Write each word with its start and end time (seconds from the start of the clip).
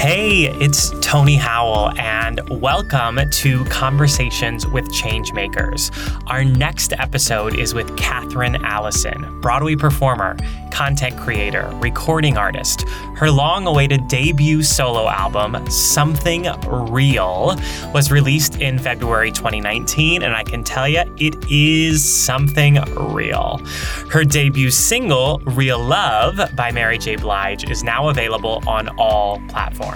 Hey, 0.00 0.44
it's 0.44 0.98
Tony 1.00 1.36
Howell, 1.36 1.90
and 1.98 2.40
welcome 2.48 3.20
to 3.32 3.64
Conversations 3.66 4.66
with 4.66 4.86
Changemakers. 4.86 5.90
Our 6.26 6.42
next 6.42 6.94
episode 6.94 7.58
is 7.58 7.74
with 7.74 7.94
Katherine 7.98 8.64
Allison, 8.64 9.42
Broadway 9.42 9.76
performer, 9.76 10.38
content 10.72 11.18
creator, 11.18 11.70
recording 11.74 12.38
artist. 12.38 12.88
Her 13.14 13.30
long 13.30 13.66
awaited 13.66 14.08
debut 14.08 14.62
solo 14.62 15.06
album, 15.06 15.68
Something 15.68 16.46
Real, 16.66 17.60
was 17.92 18.10
released 18.10 18.56
in 18.56 18.78
February 18.78 19.30
2019, 19.30 20.22
and 20.22 20.34
I 20.34 20.44
can 20.44 20.64
tell 20.64 20.88
you 20.88 21.02
it 21.18 21.34
is 21.50 22.02
something 22.02 22.76
real. 23.12 23.60
Her 24.08 24.24
debut 24.24 24.70
single, 24.70 25.40
Real 25.44 25.78
Love 25.78 26.40
by 26.56 26.72
Mary 26.72 26.96
J. 26.96 27.16
Blige, 27.16 27.68
is 27.68 27.84
now 27.84 28.08
available 28.08 28.62
on 28.66 28.88
all 28.96 29.38
platforms. 29.48 29.89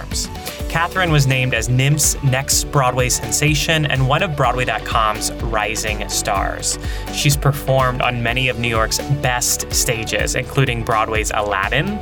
Katherine 0.69 1.11
was 1.11 1.25
named 1.25 1.53
as 1.53 1.69
NIMH's 1.69 2.21
next 2.23 2.65
Broadway 2.65 3.09
sensation 3.09 3.85
and 3.85 4.07
one 4.07 4.21
of 4.23 4.35
Broadway.com's 4.35 5.31
rising 5.43 6.07
stars. 6.09 6.77
She's 7.13 7.37
performed 7.37 8.01
on 8.01 8.21
many 8.21 8.49
of 8.49 8.59
New 8.59 8.67
York's 8.67 8.99
best 9.21 9.71
stages, 9.71 10.35
including 10.35 10.83
Broadway's 10.83 11.31
Aladdin, 11.33 11.99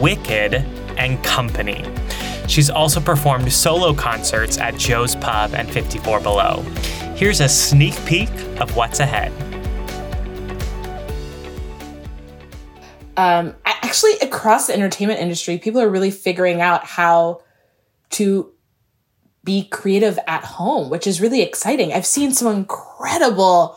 Wicked, 0.00 0.54
and 0.98 1.22
Company. 1.24 1.84
She's 2.46 2.68
also 2.68 3.00
performed 3.00 3.52
solo 3.52 3.94
concerts 3.94 4.58
at 4.58 4.76
Joe's 4.76 5.14
Pub 5.16 5.54
and 5.54 5.70
54 5.70 6.20
Below. 6.20 6.62
Here's 7.14 7.40
a 7.40 7.48
sneak 7.48 7.94
peek 8.06 8.30
of 8.60 8.76
what's 8.76 9.00
ahead. 9.00 9.32
um, 13.20 13.54
actually 13.90 14.16
across 14.20 14.68
the 14.68 14.72
entertainment 14.72 15.18
industry, 15.18 15.58
people 15.58 15.80
are 15.80 15.88
really 15.88 16.12
figuring 16.12 16.60
out 16.60 16.84
how 16.84 17.42
to 18.08 18.52
be 19.42 19.64
creative 19.64 20.16
at 20.28 20.44
home, 20.44 20.90
which 20.90 21.08
is 21.08 21.20
really 21.20 21.42
exciting. 21.42 21.92
I've 21.92 22.06
seen 22.06 22.30
some 22.32 22.54
incredible 22.54 23.76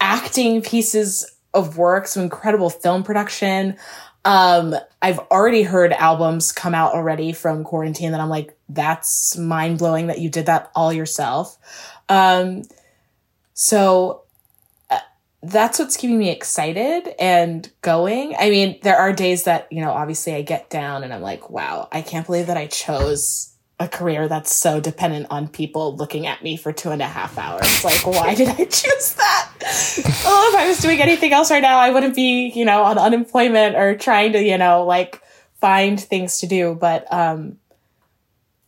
acting 0.00 0.62
pieces 0.62 1.36
of 1.52 1.76
work, 1.76 2.06
some 2.06 2.22
incredible 2.22 2.70
film 2.70 3.02
production. 3.02 3.76
Um, 4.24 4.74
I've 5.02 5.18
already 5.18 5.64
heard 5.64 5.92
albums 5.92 6.50
come 6.50 6.74
out 6.74 6.94
already 6.94 7.34
from 7.34 7.62
quarantine 7.62 8.12
that 8.12 8.22
I'm 8.22 8.30
like, 8.30 8.56
that's 8.70 9.36
mind 9.36 9.78
blowing 9.78 10.06
that 10.06 10.18
you 10.18 10.30
did 10.30 10.46
that 10.46 10.70
all 10.74 10.94
yourself. 10.94 11.58
Um, 12.08 12.62
so 13.52 14.21
that's 15.42 15.78
what's 15.78 15.96
keeping 15.96 16.18
me 16.18 16.30
excited 16.30 17.14
and 17.18 17.68
going. 17.80 18.34
I 18.38 18.50
mean, 18.50 18.78
there 18.82 18.96
are 18.96 19.12
days 19.12 19.44
that, 19.44 19.66
you 19.72 19.80
know, 19.80 19.90
obviously 19.90 20.34
I 20.34 20.42
get 20.42 20.70
down 20.70 21.02
and 21.02 21.12
I'm 21.12 21.20
like, 21.20 21.50
wow, 21.50 21.88
I 21.90 22.02
can't 22.02 22.24
believe 22.24 22.46
that 22.46 22.56
I 22.56 22.66
chose 22.66 23.52
a 23.80 23.88
career 23.88 24.28
that's 24.28 24.54
so 24.54 24.78
dependent 24.78 25.26
on 25.30 25.48
people 25.48 25.96
looking 25.96 26.28
at 26.28 26.44
me 26.44 26.56
for 26.56 26.72
two 26.72 26.90
and 26.90 27.02
a 27.02 27.06
half 27.06 27.36
hours. 27.38 27.84
Like, 27.84 28.06
why 28.06 28.36
did 28.36 28.48
I 28.48 28.64
choose 28.64 29.14
that? 29.14 29.50
oh, 30.24 30.50
if 30.52 30.60
I 30.60 30.68
was 30.68 30.78
doing 30.78 31.00
anything 31.00 31.32
else 31.32 31.50
right 31.50 31.62
now, 31.62 31.78
I 31.78 31.90
wouldn't 31.90 32.14
be, 32.14 32.52
you 32.54 32.64
know, 32.64 32.84
on 32.84 32.96
unemployment 32.96 33.74
or 33.74 33.96
trying 33.96 34.32
to, 34.34 34.42
you 34.42 34.58
know, 34.58 34.84
like 34.84 35.20
find 35.60 35.98
things 35.98 36.38
to 36.38 36.46
do. 36.46 36.76
But, 36.80 37.12
um, 37.12 37.58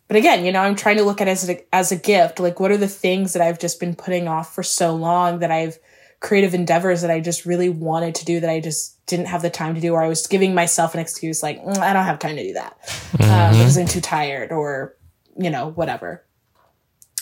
but 0.09 0.17
again, 0.17 0.45
you 0.45 0.51
know, 0.51 0.61
I'm 0.61 0.75
trying 0.75 0.97
to 0.97 1.05
look 1.05 1.21
at 1.21 1.29
it 1.29 1.33
as 1.33 1.49
a, 1.49 1.65
as 1.73 1.93
a 1.93 1.97
gift. 1.97 2.41
Like, 2.41 2.59
what 2.59 2.73
are 2.73 2.77
the 2.77 2.89
things 2.89 3.35
that 3.35 3.43
I've 3.43 3.61
just 3.61 3.79
been 3.79 3.95
putting 3.95 4.27
off 4.27 4.53
for 4.53 4.65
so 4.65 4.97
long 4.97 5.39
that 5.39 5.53
I've, 5.53 5.79
creative 6.25 6.55
endeavors 6.55 7.03
that 7.03 7.11
I 7.11 7.21
just 7.21 7.45
really 7.45 7.69
wanted 7.69 8.15
to 8.15 8.25
do 8.25 8.41
that 8.41 8.49
I 8.49 8.59
just 8.59 9.05
didn't 9.05 9.27
have 9.27 9.43
the 9.43 9.51
time 9.51 9.75
to 9.75 9.81
do, 9.81 9.93
or 9.93 10.03
I 10.03 10.09
was 10.09 10.27
giving 10.27 10.55
myself 10.55 10.95
an 10.95 11.01
excuse 11.01 11.43
like, 11.43 11.63
mm, 11.63 11.77
I 11.77 11.93
don't 11.93 12.07
have 12.07 12.19
time 12.19 12.37
to 12.37 12.43
do 12.43 12.55
that 12.55 12.81
mm-hmm. 12.83 13.31
um, 13.31 13.53
because 13.53 13.77
I'm 13.77 13.87
too 13.87 14.01
tired 14.01 14.51
or, 14.51 14.97
you 15.37 15.51
know, 15.51 15.71
whatever. 15.73 16.25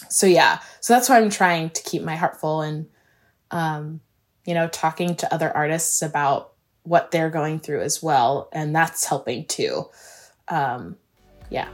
So 0.08 0.28
yeah, 0.28 0.60
so 0.80 0.92
that's 0.92 1.08
why 1.08 1.18
I'm 1.18 1.30
trying 1.30 1.70
to 1.70 1.82
keep 1.82 2.02
my 2.02 2.14
heart 2.14 2.40
full 2.40 2.62
and, 2.62 2.86
um, 3.50 4.00
you 4.44 4.54
know, 4.54 4.68
talking 4.68 5.16
to 5.16 5.34
other 5.34 5.50
artists 5.50 6.00
about 6.00 6.52
what 6.84 7.10
they're 7.10 7.30
going 7.30 7.58
through 7.58 7.80
as 7.80 8.04
well. 8.04 8.48
And 8.52 8.72
that's 8.72 9.04
helping 9.04 9.46
too. 9.46 9.86
Um, 10.46 10.96
yeah. 11.50 11.68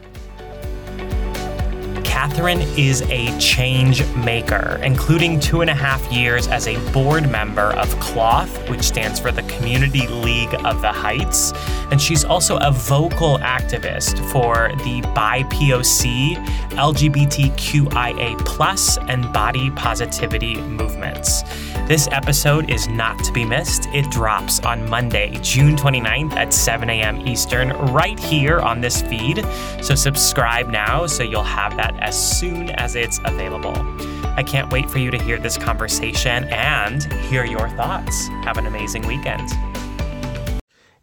Katherine 2.19 2.63
is 2.77 3.03
a 3.03 3.39
change 3.39 4.05
maker, 4.17 4.81
including 4.83 5.39
two 5.39 5.61
and 5.61 5.71
a 5.71 5.75
half 5.75 6.05
years 6.11 6.49
as 6.49 6.67
a 6.67 6.77
board 6.91 7.31
member 7.31 7.73
of 7.75 7.89
CLOTH, 8.01 8.69
which 8.69 8.83
stands 8.83 9.21
for 9.21 9.31
the 9.31 9.45
Community 9.45 10.09
League 10.09 10.53
of 10.65 10.83
the 10.83 10.91
Heights. 10.91 11.53
And 11.93 12.03
she's 12.03 12.25
also 12.25 12.57
a 12.57 12.73
vocal 12.73 13.39
activist 13.39 14.19
for 14.33 14.73
the 14.79 15.01
BIPOC, 15.15 16.35
LGBTQIA, 16.71 18.37
and 19.09 19.33
body 19.33 19.71
positivity 19.71 20.57
movements. 20.57 21.45
This 21.89 22.07
episode 22.13 22.69
is 22.69 22.87
not 22.87 23.19
to 23.25 23.33
be 23.33 23.47
missed. 23.47 23.87
It 23.95 24.11
drops 24.11 24.61
on 24.61 24.87
Monday, 24.91 25.31
June 25.41 25.75
29th 25.75 26.35
at 26.35 26.53
7 26.53 26.91
a.m. 26.91 27.27
Eastern, 27.27 27.71
right 27.95 28.21
here 28.21 28.61
on 28.61 28.83
this 28.83 29.01
feed. 29.01 29.43
So 29.81 29.95
subscribe 29.95 30.69
now 30.69 31.07
so 31.07 31.23
you'll 31.23 31.43
have 31.45 31.79
that 31.79 31.99
as 32.01 32.39
soon 32.39 32.69
as 32.73 32.95
it's 32.95 33.21
available. 33.25 33.73
I 34.37 34.43
can't 34.43 34.71
wait 34.71 34.91
for 34.91 34.99
you 34.99 35.11
to 35.11 35.17
hear 35.17 35.39
this 35.39 35.57
conversation 35.57 36.45
and 36.51 37.11
hear 37.31 37.47
your 37.47 37.71
thoughts. 37.71 38.29
Have 38.45 38.59
an 38.59 38.67
amazing 38.67 39.07
weekend. 39.07 39.49